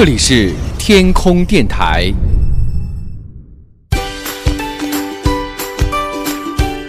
[0.00, 2.10] 这里是天空电台，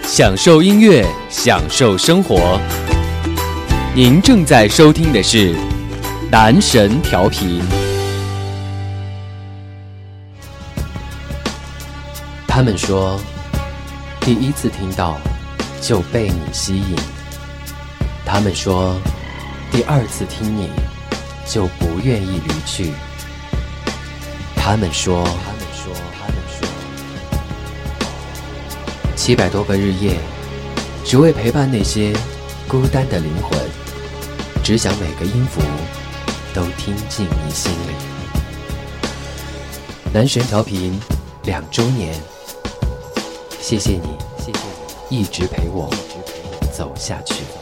[0.05, 2.57] 享受音乐，享受生活。
[3.93, 5.53] 您正在收听的是
[6.31, 7.61] 男神调频。
[12.47, 13.19] 他们说，
[14.21, 15.19] 第一次听到
[15.81, 16.95] 就被你吸引。
[18.25, 18.95] 他们说，
[19.69, 20.69] 第二次听你
[21.51, 22.93] 就不愿意离去。
[24.55, 26.65] 他们说，他们说，他们说，
[29.17, 30.17] 七百多个日夜，
[31.03, 32.13] 只为陪伴那些
[32.69, 33.59] 孤单的灵魂，
[34.63, 35.59] 只想每个音符
[36.53, 37.95] 都听进你心里。
[40.13, 40.97] 男神调频
[41.43, 42.15] 两周年，
[43.59, 44.59] 谢谢你，谢谢
[45.09, 45.89] 你一直陪我
[46.71, 47.60] 走下去。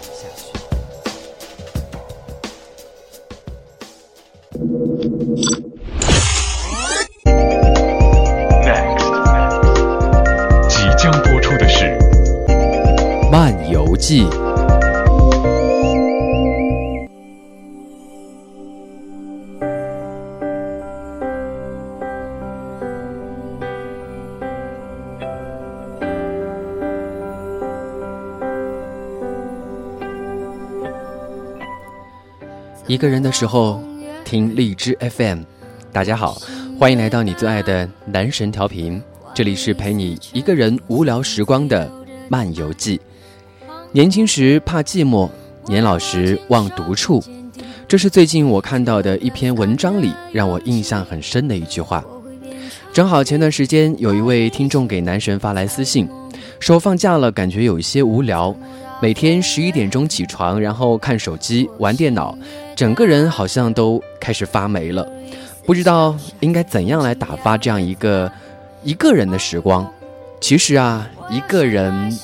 [10.67, 11.85] 即将播出的是
[13.31, 14.23] 《漫游记》。
[32.87, 33.79] 一个人的时候，
[34.30, 35.40] 听荔枝 FM。
[35.91, 36.40] 大家好，
[36.80, 39.02] 欢迎来到你最爱的男神调频，
[39.34, 41.91] 这里是陪你一个人无聊时光的
[42.30, 43.02] 漫游记。
[43.91, 45.27] 年轻时怕寂寞，
[45.66, 47.24] 年老时忘独处，
[47.88, 52.05] 这是最近我看到的一篇文章里让我印象很深的一句话。
[52.94, 56.07] 正好前段时间有一位听众给男神发来私信，
[56.60, 58.55] 说放假了，感觉有一些无聊。
[59.01, 62.37] 每天十一点钟起床，然后看手机、玩电脑，
[62.75, 65.07] 整个人好像都开始发霉了。
[65.66, 68.29] 不知道应该怎样来打发这样一个
[68.83, 69.89] 一个人的时光。
[70.41, 72.17] 其实啊，一个人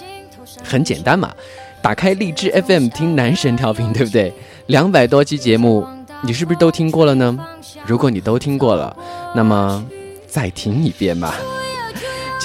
[0.64, 1.34] 很简单嘛，
[1.82, 4.34] 打开荔枝 FM 听男神调频，对不对？
[4.68, 5.88] 两百多期节目，
[6.24, 7.38] 你是不是都听过了呢？
[7.86, 8.96] 如果你都听过了，
[9.34, 9.86] 那么
[10.28, 11.36] 再听一遍吧。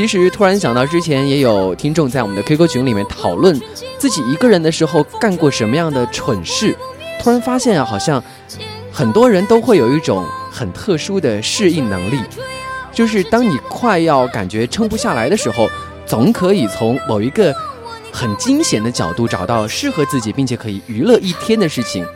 [0.01, 3.61] 其实突然想到，之前也有听众在我们的 QQ 群里面讨论
[3.99, 6.75] 自己一个人的时候干过什么样的蠢事。
[7.21, 8.23] 突然发现啊，好像
[8.91, 12.19] 很多人都会有一种很特殊的适应能力，
[12.95, 15.69] 就是当你快要感觉撑不下来的时候，
[16.07, 17.55] 总可以从某一个
[18.11, 22.07] 很惊险的角度找到适合自己并且可以娱乐一天的事情。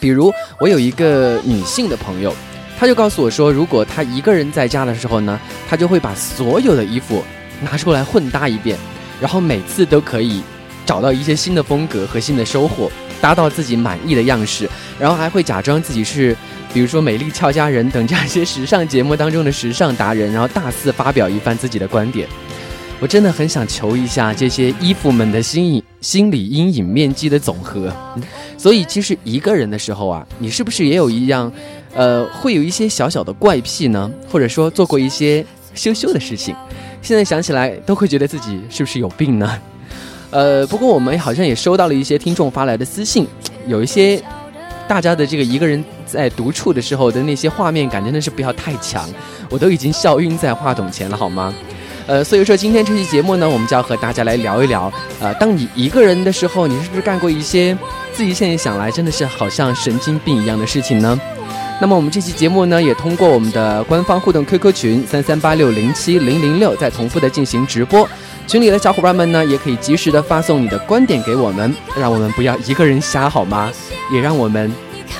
[0.00, 2.34] 比如，我有一个女性的朋友。
[2.78, 7.24] 他就告诉我说，如果他一个人在家的时候呢，他就会把所有的衣服
[7.60, 8.78] 拿出来混搭一遍，
[9.20, 10.42] 然后每次都可以
[10.86, 12.88] 找到一些新的风格和新的收获，
[13.20, 16.36] 搭到自己满意的样式，然后还会假装自己是，
[16.72, 22.28] 比如说《美丽俏佳人》等这样一些时尚节目当中的时尚达人，然后大肆发表一番自己的观点。
[23.00, 27.92] 我真的很想求一下这些衣服们的心影心理阴影面积的总和。
[28.56, 31.52] 所以，其实一个人的时候啊，你是不是也有一样？
[31.98, 35.44] 呃，会有一些小小的怪癖呢，或者说做过一些
[35.74, 36.54] 羞羞的事情，
[37.02, 39.58] 现在想起来都会觉得自己是不是有病呢？
[40.30, 43.26] 呃，不过我们好像也收到了一些听众发来的私信，
[43.66, 44.22] 有一些
[44.86, 49.04] 大家的这个一个人在独处的时候的那些画面感真的是不要太强，
[49.50, 51.52] 我都已经笑晕在话筒前了，好吗？
[52.06, 57.76] 呃，所以说今天这期节目呢，我们就要和大家来聊一聊，呃，当你一个人的时候，你是不是干过一些
[58.12, 61.20] 自己现在想来真的是好像神经病一样的事情呢？
[61.80, 68.08] 那么我们这期节目呢，也通过我们的官方互动 QQ 群三三八六零七零零六，在同步的进行直播。
[68.48, 73.70] 群里的小伙伴们呢，也可以及时的发送你的观点给我们，让我们不要一个人瞎好吗？
[74.12, 74.72] 也让我们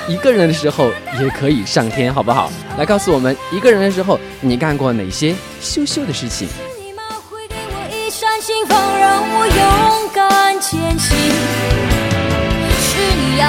[0.09, 2.51] 一个人的时候也可以上天，好不好？
[2.77, 6.49] 来告诉我们，一个人的时候你干过哪些羞羞的事情？
[12.91, 13.49] 是你呀，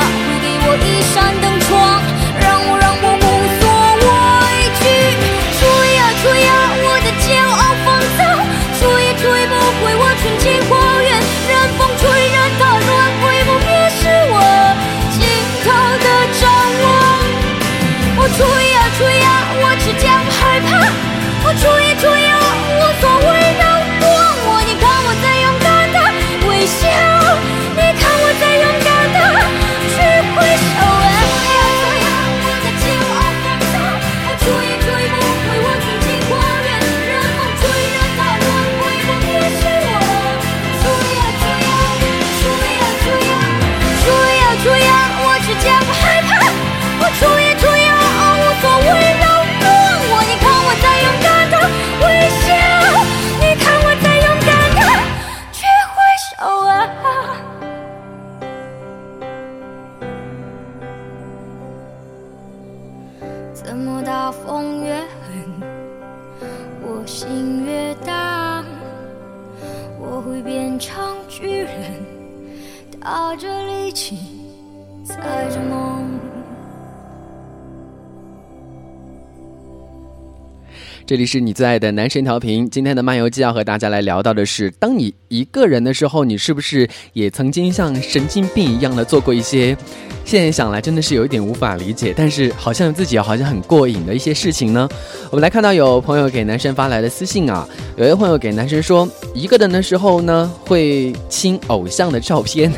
[81.06, 89.76] 这里是你最爱的男神调频，今天的漫游记要和大家来聊到的是，当你一个人的时候，你是不是也曾经像神经病一样的做过一些，
[90.24, 94.88] 现在想来真的是有一点无法理解，但是好像自己好像很过瘾的一些事情呢？
[95.32, 97.68] 我们来看到有朋友给男生发来的私信啊，
[97.98, 102.72] 有一位朋友给男生说，一个人的时候呢，会亲偶像的照片，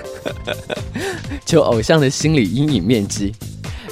[1.45, 3.33] 求偶像的心理阴影面积。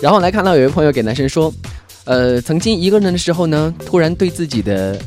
[0.01, 1.53] 然后来看到有一位朋友给男生说。
[2.09, 4.99] 呃，曾经一个人的时候呢，突然对自己的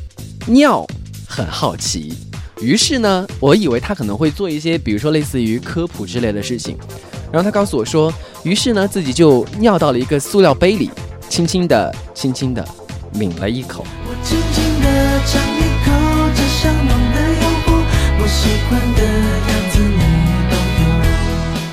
[0.47, 0.87] 尿
[1.27, 2.15] 很好奇，
[2.61, 6.77] 于是呢，我以为他可能会做一些，比如说类似于科普之类的事情，
[7.33, 8.15] 然后他告诉我说，
[8.45, 10.93] 于是呢，自己就尿到了一个塑料杯里，
[11.29, 12.65] 轻轻的、轻轻的
[13.15, 13.85] 抿了一口。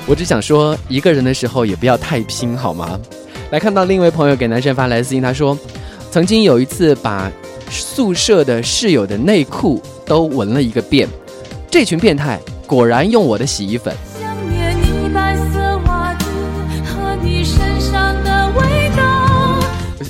[0.08, 2.98] 我只想说，一个人的时候也不要太拼，好吗？
[3.50, 5.58] 来看到另一位朋友给男生发来私信，他说
[6.10, 7.30] ：“曾经有一次把
[7.68, 11.08] 宿舍的室友的内裤都闻了一个遍，
[11.68, 13.92] 这群变态果然用我的洗衣粉。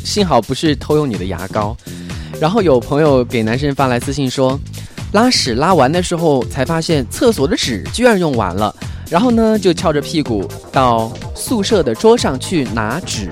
[0.05, 1.75] 幸好不是偷用你的牙膏。”
[2.39, 4.59] 然后有朋友给男生发来私信说
[5.13, 8.75] ：“拉屎拉完的时候才发现厕所的纸居然用完了。”
[9.11, 13.29] 然后呢，就翘着屁股到宿舍的桌上去拿纸。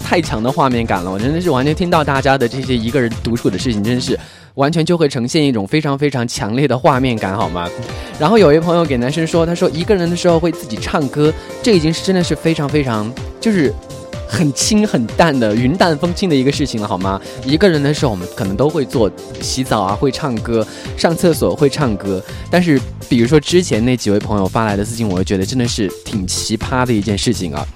[0.00, 4.16] 太强的画面感了，我真的是完全听到大家的这些一个人独处的事情，真是
[4.54, 7.68] 完全就会呈现一种非常非常强烈的画面感，好吗？
[8.18, 13.74] 然后有一朋友给男生说，他说一个人的时候会自己唱歌，这已经是真的是非常非常就是。
[14.28, 17.20] 很轻很淡的云淡风轻的一个事情了，好吗？
[17.44, 19.10] 一个人的时候，我们可能都会做
[19.40, 20.64] 洗澡啊，会唱歌，
[20.96, 22.22] 上厕所会唱歌。
[22.50, 22.78] 但是，
[23.08, 27.66] 比如说之前那几位朋友发来的私信，我就觉得真的是挺奇葩的一件事情啊。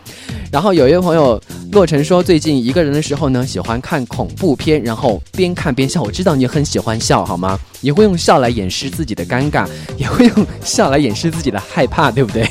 [0.52, 1.40] 然后有一位朋友
[1.72, 6.02] 洛尘说，最近一个人的时候呢，喜欢看恐怖片，然后边看边笑。
[6.02, 7.58] 我知道你很喜欢笑，好吗？
[7.80, 9.66] 你会用笑来掩饰自己的尴尬，
[9.96, 12.46] 也会用笑来掩饰自己的害怕，对不对？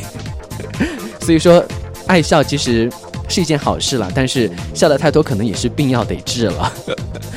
[1.21, 1.63] 所以说，
[2.07, 2.92] 爱笑其实。
[3.31, 6.72] 是一件好事了，但是笑得太多可能也是病要得治了。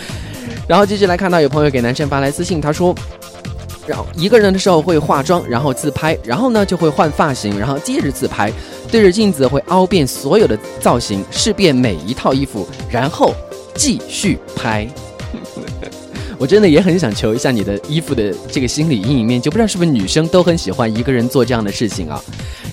[0.69, 2.95] 然后继续来看到有朋友给男生发来私信，他说，
[3.87, 8.53] 然后一个人的时候会化妆，然后自拍，然后呢就会换发型，然后接着自拍，
[8.91, 13.33] 对着镜子会凹遍所有的造型，试遍每一套衣服，然后
[13.75, 14.89] 继续拍。
[16.39, 22.23] 我真的也很想求一下你的衣服的这个心理阴影面，就不知道是不是女生都很喜欢一个人做这样的事情啊？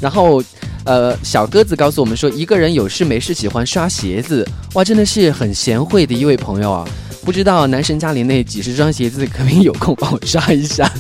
[0.02, 0.44] 然后。
[0.84, 4.44] 呃，小鸽子告诉我们说，一个人有事没事喜欢刷鞋子，
[4.74, 6.90] 哇，真的是很贤惠的一位朋友啊！
[7.24, 10.92] 不知道男神家里那几十双鞋子，可不可以有空帮我刷一下？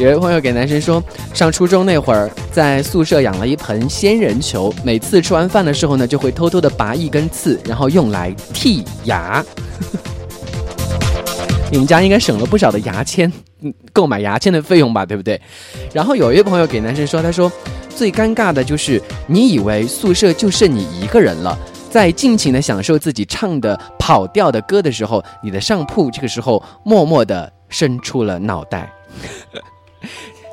[0.00, 1.02] 有位朋友给男生说，
[1.34, 9.44] 上初中那会儿，在宿舍养了一盆仙人球，每次吃完饭的时候呢，就会偷偷的拔一根刺，然后用来剔牙。
[11.70, 13.30] 你们家应该省了不少的牙签，
[13.92, 15.38] 购买牙签的费用吧，对不对？
[15.92, 17.52] 然后有一位朋友给男生说，他说
[17.94, 21.58] 最尴尬的就是你以为宿舍就剩你一个人了，
[21.90, 28.90] 在尽情的享受自己唱的跑调的歌的时候，你的上铺这个时候默默的伸出了脑袋。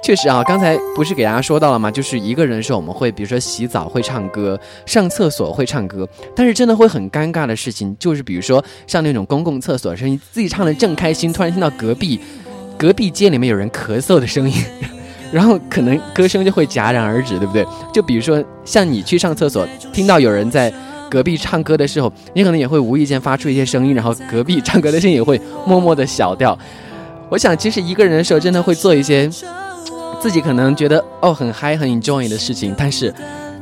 [0.08, 1.92] 确实啊，刚才不是给大家说到了吗？
[1.92, 12.22] 就是一个人的时候，我们会比如说洗澡会唱歌，上厕所会唱歌，但是真的会很尴尬的事情，就是比如说上那种公共厕所声音，自己唱的正开心，突然听到隔壁
[12.78, 14.56] 隔壁街里面有人咳嗽的声音，
[15.30, 17.66] 然后可能歌声就会戛然而止，对不对？
[17.94, 20.74] 就比如说像你去上厕所，听到有人在
[21.12, 26.58] 隔壁唱歌的时候，你可能也会无意间发出一些声音，然后隔壁唱歌的声音也会默默的小掉。
[27.28, 29.30] 我想，其实一个人的时候，真的会做一些。
[30.20, 33.14] 自己可能觉得哦很嗨很 enjoy 的事情，但是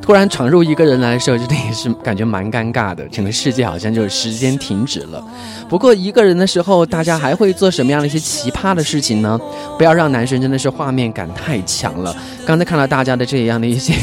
[0.02, 3.04] 突然闯入一个人来的时候，真的也是感觉蛮尴尬的。
[3.10, 5.24] 整个世界好像就是时间停止了。
[5.68, 9.40] 不过一个人的时候，大家还会做什么样的一些奇葩的事情呢？
[9.78, 12.16] 不要让男神真的是画面感太强了。
[12.46, 13.94] 刚才看到大家的这样的一些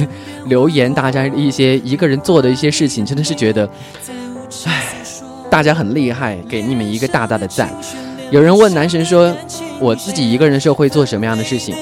[0.47, 3.69] 留言，大家一些一个人做的一些事情，真的是觉得，
[4.67, 4.83] 唉，
[5.49, 7.73] 大家很厉害，给你们一个大大的赞。
[8.33, 9.33] 有人问男神说
[9.79, 11.77] ：“我自己一个人的时候会做什么样的事情？”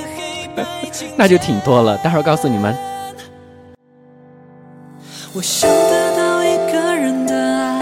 [1.16, 2.74] 那就挺多了，待会儿告诉你们。
[5.32, 7.78] 我想得到一个人的爱，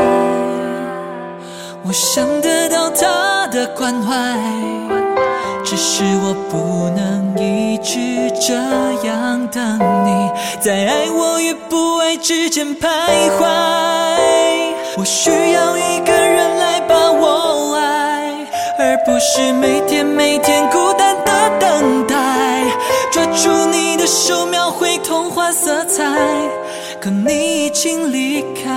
[1.83, 4.15] 我想得到他的关怀，
[5.65, 8.55] 只是我不能一直这
[9.07, 12.87] 样等你，在爱我与不爱之间徘
[13.39, 13.47] 徊。
[14.99, 18.47] 我需要一个人来把我爱，
[18.79, 20.88] 而不是每天每天孤
[24.09, 26.03] 手，描绘童话色彩，
[26.99, 28.73] 可你已经离开。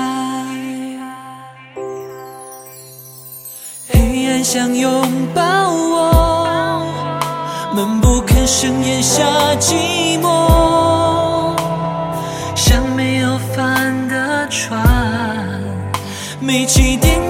[3.88, 6.86] 黑暗想拥抱我。
[7.74, 9.24] 闷不吭声咽下
[9.58, 11.56] 寂寞，
[12.54, 14.84] 像没有帆的船，
[16.42, 17.21] 没起点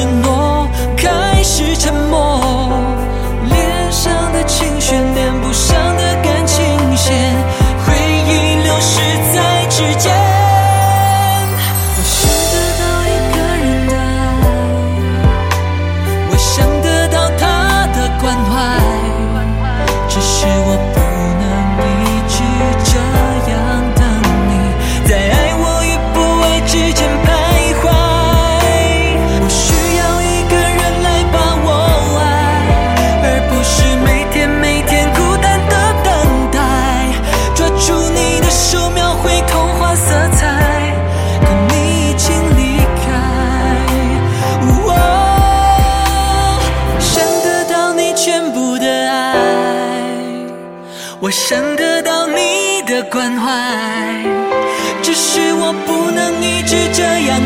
[0.00, 0.39] 说的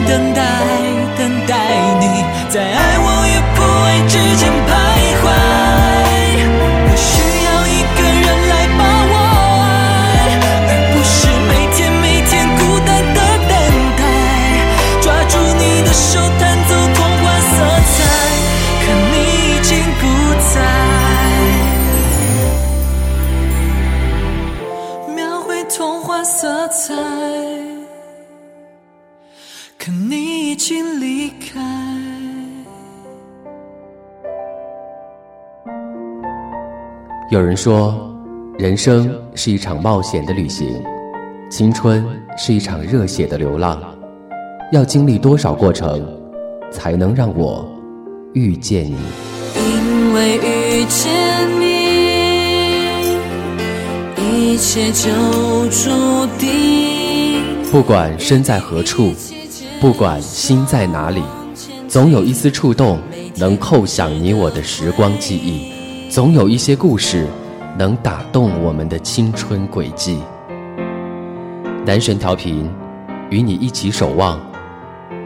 [0.07, 0.84] 等待，
[37.35, 38.15] 有人说，
[38.61, 40.69] 人生是一场冒险的旅行，
[41.51, 42.07] 青春
[42.39, 43.83] 是一场热血的流浪。
[44.71, 46.01] 要经历多少过程，
[46.71, 47.69] 才能让我
[48.35, 48.97] 遇见你？
[49.57, 51.11] 因为遇见
[51.61, 51.75] 你。
[54.23, 55.11] 一切就
[55.71, 55.91] 注
[56.39, 57.43] 定。
[57.73, 59.13] 不管身在何处，
[59.81, 61.21] 不管心在哪里，
[61.89, 63.01] 总有一丝触动
[63.39, 65.74] 能扣响你我的时光记忆，
[66.15, 67.27] 总有一些故事
[67.77, 70.21] 能打动我们的青春轨迹。
[71.85, 72.71] 男神调频，
[73.31, 74.41] 与你一起守望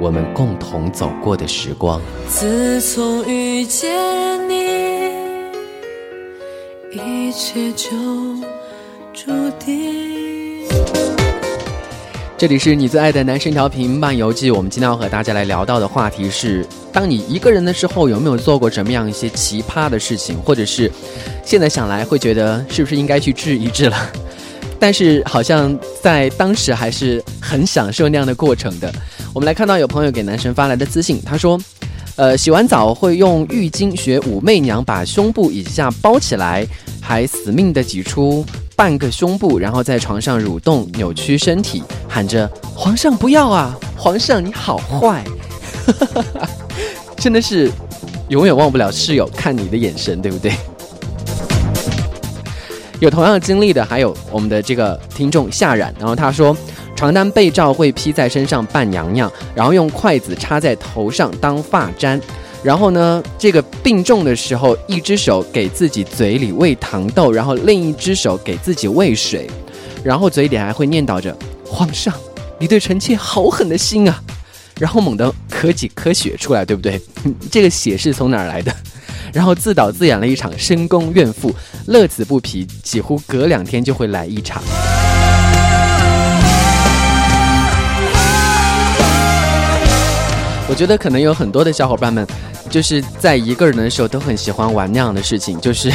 [0.00, 2.00] 我们共同走过的时光。
[2.26, 3.90] 自从遇见
[4.48, 4.54] 你，
[6.90, 7.90] 一切就。
[9.12, 10.66] 注定。
[12.38, 14.50] 这里是你最爱的男神调频漫游记。
[14.50, 20.36] 我们今天要和大家来聊到的话题是：当你一个人的时候，有没有做过什么样一些奇葩的事情？
[20.42, 20.90] 或者是
[21.44, 23.96] 现在想来会觉得是不是应该去治一治了？
[24.80, 28.92] 但是好像在当时还是很享受那样的过程的。
[29.34, 31.60] 我们来看到有朋友给男神发来的私信，他说
[32.16, 36.66] ：“呃，洗完澡会用浴巾学武媚娘把胸部以下包起来，
[37.00, 38.44] 还死命的挤出。”
[38.78, 45.24] 半个胸部，然后在床上蠕动、扭曲身体，喊着“皇上不要啊，皇上你好坏”，
[47.18, 47.70] 真的是
[48.28, 50.52] 永远忘不了室友看你的眼神，对不对？
[53.00, 56.56] 有同样经历的还有我们的这个听众夏冉，然后他说，
[56.96, 62.20] 床单被罩会披在身上扮娘娘，然后用筷子插在头上当发簪。
[62.60, 69.48] 然后呢，这个病重的时候，一只手给自己嘴里喂糖豆，然后另一只手给自己喂水，
[70.02, 72.12] 然后嘴里还会念叨着：“皇上，
[72.58, 74.22] 你对臣妾好狠的心啊！”
[74.78, 77.00] 然后猛地咳几颗血出来，对不对？
[77.50, 78.74] 这个血是从哪儿来的？
[79.32, 81.54] 然后自导自演了一场深宫怨妇，
[81.86, 84.62] 乐此不疲，几乎隔两天就会来一场。
[90.70, 92.26] 我觉得可能有很多的小伙伴们，
[92.70, 95.90] 就是在一个人的时候都很喜欢玩那样的事情，就是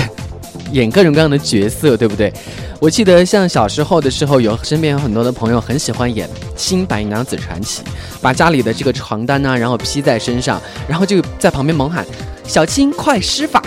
[0.73, 2.33] 演各种各样的角色，对不对？
[2.79, 6.27] 我记得像小时候的时候，有身边有很多的朋友很喜欢演
[6.57, 7.81] 《新白娘子传奇》，
[8.21, 12.05] 把家里的这个床单呢，然后披在身上，然后就在旁边猛喊
[12.45, 13.63] ：“小青快施法！”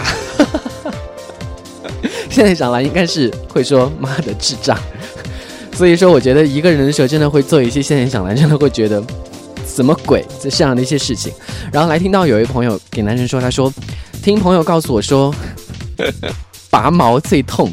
[2.29, 4.79] 现在想来应该是会说“妈的智障”。
[5.73, 9.03] 所以说，我觉得一个人的时候，真的会做一些现在想来，真的会觉得
[9.67, 11.33] 什么鬼这这样的一些事情。
[11.73, 13.73] 然后来听到有一朋友给男生说，他说
[14.23, 15.35] 听朋友告诉我说，
[16.77, 17.71] 拔毛最痛。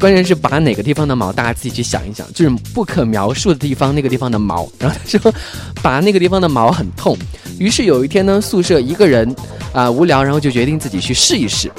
[0.00, 4.66] 关键是拔哪个地方的毛，大家自己去想一想，就是不可描述的地方，那个地方的毛。
[4.78, 5.34] 然后他说，
[5.82, 7.14] 拔那个地方的毛很痛。
[7.58, 9.36] 于是有一天呢，宿舍一个人
[9.74, 11.70] 啊无聊，然后就决定自己去试一试，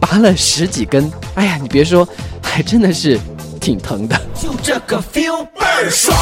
[0.00, 1.08] 拔了十几根。
[1.36, 2.08] 哎呀，你别说，
[2.42, 3.16] 还真的是
[3.60, 4.20] 挺疼的。
[4.34, 6.18] 就这个 feel 倍儿爽。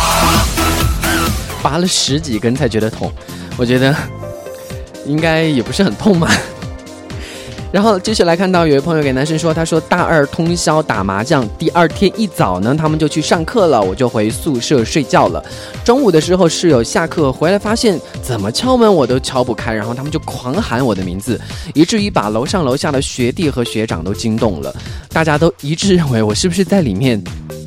[1.62, 3.10] 拔了十几根才觉得痛，
[3.56, 3.96] 我觉得
[5.06, 6.30] 应该也不是很痛嘛。
[7.72, 15.42] 然后接下来看到有位朋友给男生说，他说大二通宵打麻将，第二天一早呢，他们就去上课了，我就回宿舍睡觉了。
[15.82, 21.40] 中午的时候，室友下课回来，发现怎么敲门我都敲不开，然后他们就狂喊我的名字，
[21.72, 24.74] 以至于把楼上楼下的学弟和学长都惊动了，
[25.08, 27.22] 大家都一致认为我是不是在里面，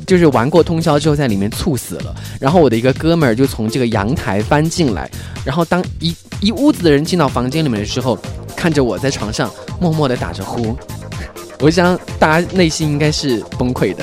[0.06, 2.14] 就是玩过通宵之后在里面猝死了。
[2.40, 5.10] 然后我的一个哥们儿就从这个阳台翻进来，
[5.44, 8.18] 然后当一一屋子的人进到房间里面的时候。
[8.56, 10.74] 看着我在床上默默的打着呼，
[11.60, 14.02] 我想大家内心应该是崩溃的。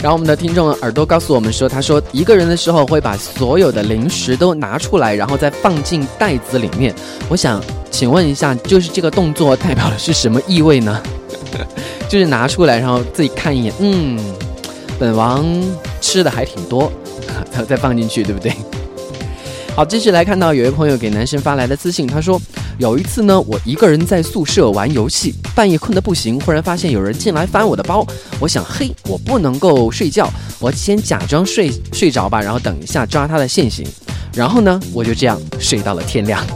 [0.00, 6.92] 然后我们的听众耳朵告诉我们说，他说一个人的时候会把所有的零食都拿出来，然后再放进袋子里面。
[7.28, 11.02] 我想请问一下，就是这个动作代表的是什么意味呢？
[12.08, 14.18] 就是拿出来，然后自己看一眼，嗯，
[14.98, 15.44] 本王
[16.00, 16.92] 吃的还挺多，
[17.50, 18.52] 然后再放进去，对不对？
[19.74, 22.40] 好，继续来看到有位朋友给男生发来的私信，他说
[22.78, 28.06] 有一次呢，我一个人在宿舍玩游戏，半夜困得不行，忽然发现有人进来翻我的包，
[28.38, 30.30] 我想嘿，我不能够睡觉，
[30.60, 33.84] 我先假装睡睡着吧，然后等一下抓他的现行，
[34.32, 36.46] 然后呢，我就这样睡到了天亮。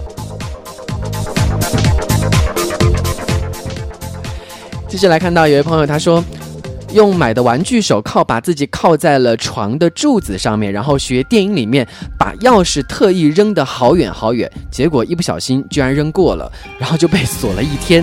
[4.98, 6.22] 接着来看到有位朋友他说。
[6.94, 11.87] 用买的玩具手铐把自己铐在了床的柱子上面，然后学电影里面
[12.18, 18.02] 把钥匙特意扔得好远好远，结果一不小心居然扔过了，然后就被锁了一天。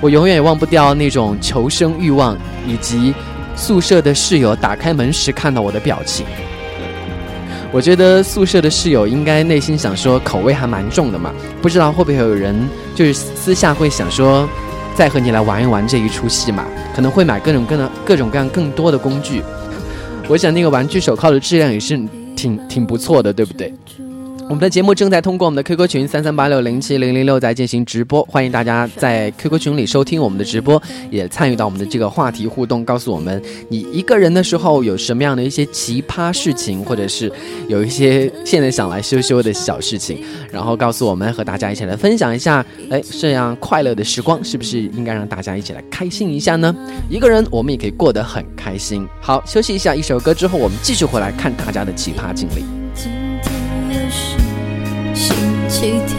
[0.00, 2.34] 我永远也忘不掉那种求生欲望，
[2.66, 3.12] 以及
[3.54, 6.24] 宿舍的室友打开门时看到我的表情。
[7.70, 12.56] 我觉得宿舍的室友应该内心想说口味还蛮重的嘛，不知道会不会有人
[12.94, 14.48] 就是私下会想说。
[14.94, 19.42] 再和你来玩一玩这一出戏嘛，可能会买各种各的各种各样更多的工具。
[20.28, 22.00] 我想那个玩具手铐的质量也是
[22.36, 23.74] 挺挺不错的，对不对？
[24.52, 37.32] 我们的节目正在通过我们的 QQ 群三三八六零七零零六在进行直播，欢迎大家在 QQ 群里收听我们的直播，也参与到我们的这个话题互动，告诉我们你一个人的时候有什么样的一些奇葩事情，或者是
[37.66, 46.76] 有一些现在想来羞羞的小事情，然后告诉我们和大家一起来分享一下，哎，这样快乐的时光是不是应该让大家一起来开心一下呢？
[47.08, 49.08] 一个人我们也可以过得很开心。
[49.18, 52.81] 好，休息一下，一首歌之后我们继续回来看大家的奇葩经历。
[55.82, 56.11] 几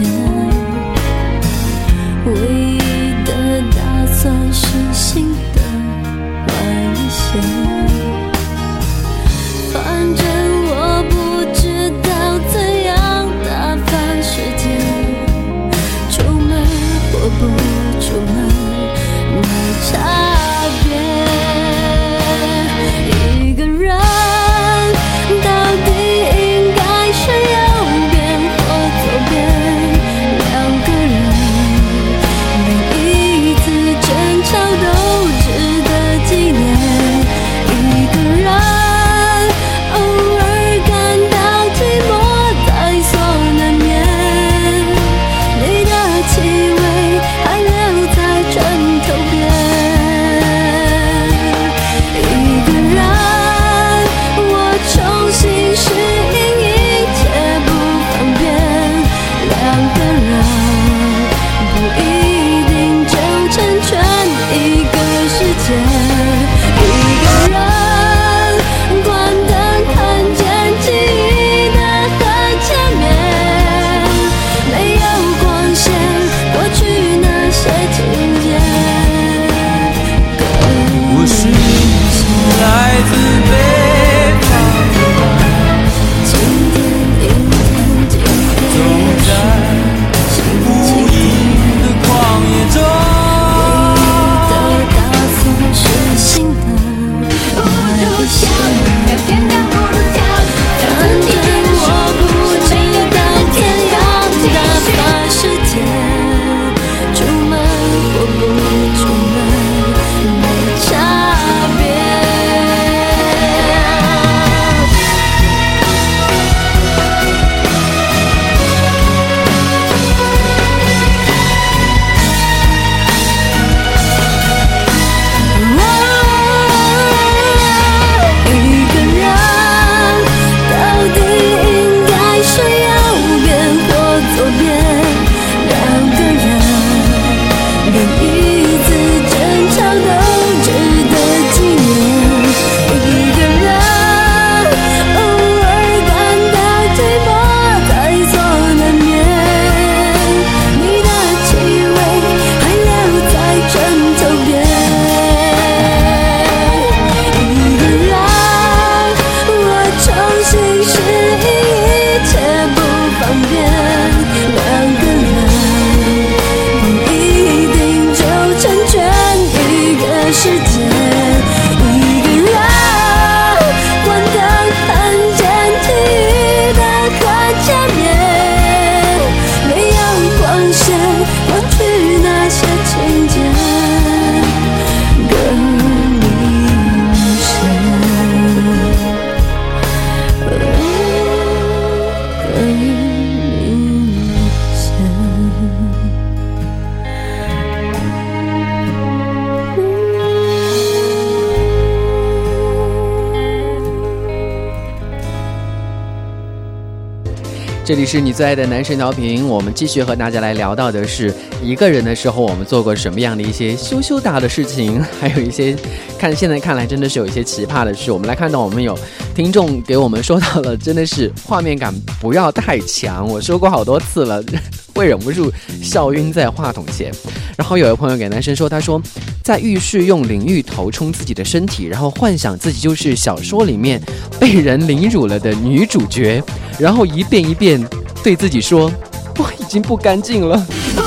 [207.93, 215.75] 这里是你最爱的男神调频，我们继续和大家来聊到的是一个人的时候，我们做过什么样的一些羞羞答的事情，还有一些
[216.23, 218.09] 看现在看来真的是有一些奇葩的事。
[218.09, 218.97] 我们来看到我们有
[219.35, 223.27] 听众给我们说到了，真的是画面感不要太强。
[223.27, 224.41] 我说过好多次了，
[224.95, 227.11] 会忍不住笑晕在话筒前。
[227.57, 229.01] 然后有位朋友给男生说，他说
[229.43, 234.01] 在浴室用淋浴头冲自己的身体，然后幻想自己就是小说里面
[234.39, 236.41] 被人凌辱了的女主角，
[236.79, 237.85] 然后一遍一遍。
[238.23, 238.89] 对自己说
[239.37, 240.65] ：“我已经不干净了。”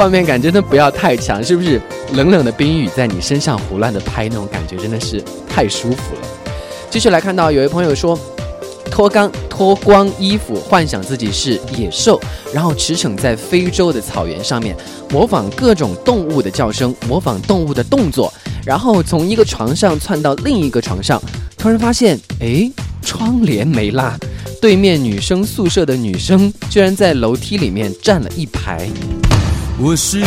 [0.00, 1.78] 画面感真的不要太强，是不是？
[2.14, 6.22] 冷冷的冰雨在你身上胡乱的拍，那种感觉真的是太舒服了。
[6.88, 8.18] 继续来看到有位朋友说。
[8.90, 12.20] 脱光脱光衣服，幻想自己是野兽，
[12.52, 14.74] 然后驰骋在非洲的草原上面，
[15.10, 18.32] 模仿各种动物的叫声，模仿动物的动作，
[18.64, 21.22] 然后从一个床上窜到另一个床上，
[21.56, 22.68] 突然发现，哎，
[23.00, 24.18] 窗帘没拉，
[24.60, 28.88] 对面女生宿舍的女生居然在楼梯里面站了一排。
[29.82, 30.26] 我是一匹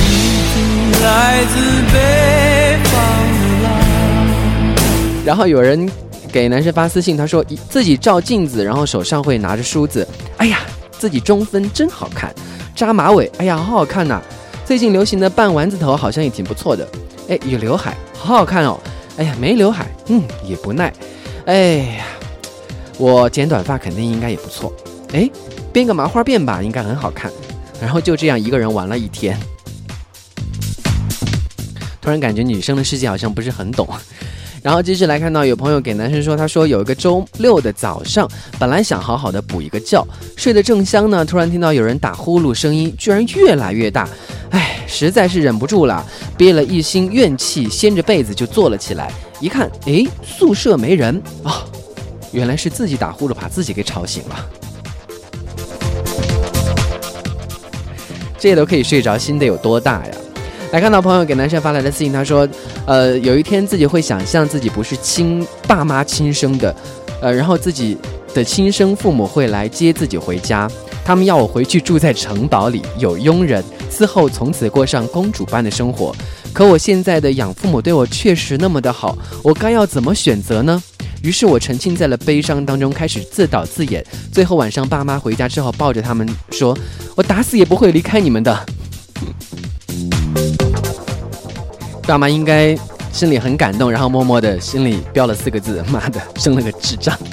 [1.04, 1.54] 来自
[1.94, 2.94] 北方
[3.40, 5.26] 的狼。
[5.26, 5.90] 然后有人。
[6.32, 10.08] 给男生发私信，他说自己照镜子，然后手上会拿着梳子。
[10.38, 10.62] 哎呀，
[10.98, 12.34] 自己中分真好看，
[12.76, 14.20] 扎马尾，哎呀，好好看呐。
[14.66, 16.88] 最近流行的半丸子头好像也挺不错的。
[17.30, 18.80] 哎，有刘海，好好看哦。
[19.18, 20.92] 哎呀，没刘海，嗯，也不耐。
[21.46, 21.54] 哎
[22.00, 22.06] 呀，
[22.98, 24.74] 我剪短发肯定应该也不错。
[25.14, 25.30] 哎，
[25.72, 27.32] 编个麻花辫吧，应该很好看。
[27.82, 29.38] 然后就这样一个人玩了一天，
[32.02, 33.88] 突然感觉女生的世界好像不是很懂。
[34.62, 38.26] 然后继续来看到有朋友给男生说，他说有一个周六的早上，
[38.58, 40.08] 本来想好好的补一个觉，
[40.38, 44.08] 睡得正香呢，突然听到有人打呼噜，声音居然越来越大，
[44.52, 46.06] 哎，实在是忍不住了，
[46.38, 51.22] 憋了一心怨气，掀着被子就坐了起来，一看，哎，宿舍没人。
[51.44, 51.66] 啊，
[52.32, 54.50] 原来是自己打呼噜把自己给吵醒了，
[58.44, 60.12] 这都可以睡着，心得有多大呀？
[60.74, 62.46] 来看到朋友给男生发来的私信，他说，
[62.86, 66.76] 呃，有一天自己会想象自己不是亲爸妈亲生的，
[67.22, 67.98] 呃，然后自己
[68.34, 70.70] 的亲生父母会来接自己回家，
[71.06, 76.14] 他们要我回去住在城堡里，有佣人伺候，从此过上公主般的生活。
[76.52, 80.84] 可我现在的养父母对我确实那么的好，我该要怎么选择呢？
[81.24, 84.06] 于是我沉浸在了悲伤当中，开始自导自演。
[84.30, 86.78] 最后晚上爸妈回家之后，抱着他们说
[87.16, 88.54] ：“我打死也不会离开你们的。”
[92.06, 92.78] 爸妈应该
[93.14, 97.18] 心里很感动，然后默默的心里标了四个字：“妈的，生了个智障。”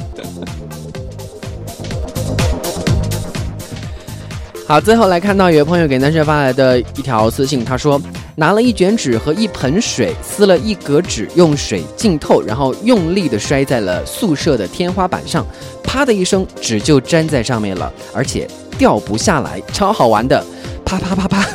[4.68, 8.00] 好，最后来看到有朋友给男生发来的一条私信，他说
[8.40, 15.46] ：“拿了一卷纸和一盆水，撕了一格纸，用水浸透，然后用力的摔在了宿舍的天花板上，
[15.84, 18.48] 啪的一声，纸就粘在上面了，而且
[18.78, 20.42] 掉不下来，超好玩的，
[20.86, 21.46] 啪啪啪啪，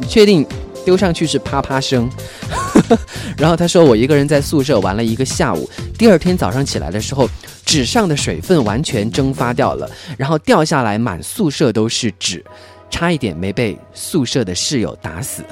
[0.00, 0.44] 你确定？”
[0.84, 2.10] 丢上去是啪啪声，
[3.38, 7.30] 然后他说我一个人在宿舍玩了一个下午，第二天早上起来的时候，
[7.64, 12.44] 纸上的水分完全蒸发掉了，然后掉下来满宿舍都是纸，
[12.90, 15.44] 差一点没被宿舍的室友打死。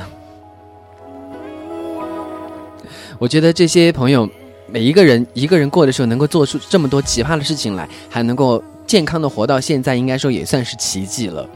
[3.23, 4.29] 我觉得这些朋友
[4.69, 8.61] 每一个人一个人过的时候，能够做出这么多奇葩的事情来，还能够。
[8.85, 11.49] 健康的活到现在，应该说也算是奇迹了。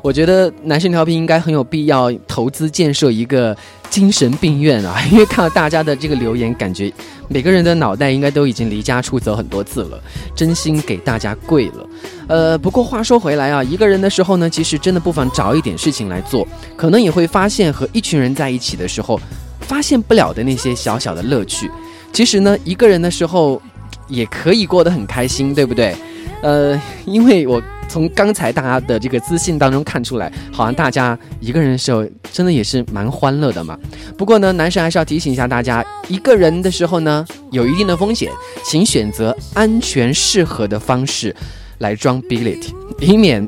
[0.00, 3.54] 我觉得男生调频应该很有必要投资建设一个
[3.90, 4.96] 精神病院啊！
[5.10, 6.90] 因为看到大家的这个留言，感觉
[7.26, 10.00] 每个人的脑袋应该都已经离家出走很多次了，
[10.36, 11.88] 真心给大家跪了。
[12.28, 19.20] 呃，不过话说回来啊，一个人的时候呢，其实真的不妨找一点事情来做，可能也会发现和一群人在一起的时候，
[19.68, 21.70] 发现不了的那些小小的乐趣。
[22.12, 23.62] 其实呢，一个人的时候
[24.08, 25.94] 也可以过得很开心，对不对？
[26.40, 33.78] 呃，因为我从刚才大家的这个资讯当中看出来，好像大家一个人的时候真的也是蛮欢乐的嘛。
[34.16, 38.30] 不过呢，男神还是要提醒一下大家，一个人的时候呢，有一定的风险，
[38.64, 41.34] 请选择安全适合的方式
[41.78, 43.46] 来装 billet，以免。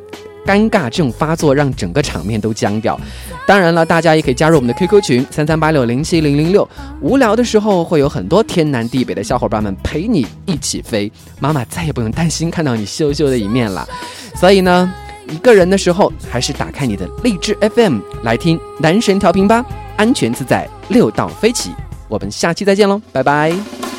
[0.51, 2.99] 尴尬症发作，让整个场面都僵掉。
[3.47, 6.69] 当然了，大家也可以加入我们的 QQ 群三三八六零七零零六。
[7.01, 11.11] 无聊的时候，会有很多天南地北的小伙伴们陪你一起飞。
[11.39, 13.89] 妈妈再也不用担心看到你羞羞的一面了。
[14.35, 14.93] 所以呢，
[15.29, 19.65] 一个人的时候，还是打开你的励志 FM 来听男神调频吧，
[19.97, 21.71] 安全自在，六道飞起。
[22.09, 23.90] 我们下期再见喽，拜拜。